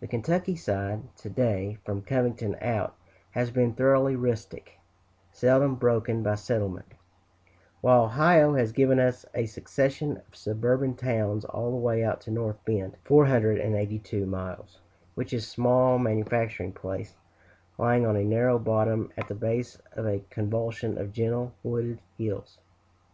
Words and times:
The 0.00 0.06
Kentucky 0.06 0.56
side, 0.56 1.14
to 1.18 1.28
day, 1.28 1.76
from 1.84 2.00
Covington 2.00 2.56
out, 2.62 2.94
has 3.32 3.50
been 3.50 3.74
thoroughly 3.74 4.16
rustic, 4.16 4.78
seldom 5.30 5.74
broken 5.74 6.22
by 6.22 6.36
settlement; 6.36 6.92
while 7.82 8.04
Ohio 8.04 8.54
has 8.54 8.72
given 8.72 8.98
us 8.98 9.26
a 9.34 9.44
succession 9.44 10.16
of 10.26 10.34
suburban 10.34 10.94
towns 10.96 11.44
all 11.44 11.70
the 11.70 11.76
way 11.76 12.02
out 12.02 12.22
to 12.22 12.30
North 12.30 12.64
Bend 12.64 12.96
(482 13.04 14.24
miles), 14.24 14.78
which 15.14 15.34
is 15.34 15.44
a 15.44 15.50
small 15.50 15.98
manufacturing 15.98 16.72
place, 16.72 17.14
lying 17.76 18.06
on 18.06 18.16
a 18.16 18.24
narrow 18.24 18.58
bottom 18.58 19.12
at 19.18 19.28
the 19.28 19.34
base 19.34 19.76
of 19.92 20.06
a 20.06 20.20
convolution 20.30 20.96
of 20.96 21.12
gentle, 21.12 21.52
wooded 21.62 22.00
hills. 22.16 22.56